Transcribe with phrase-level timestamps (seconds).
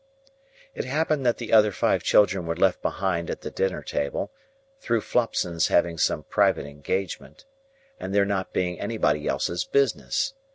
[0.73, 4.31] It happened that the other five children were left behind at the dinner table,
[4.79, 7.45] through Flopson's having some private engagement,
[7.99, 10.33] and their not being anybody else's business.